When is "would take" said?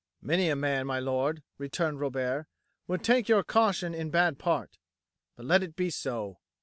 2.87-3.29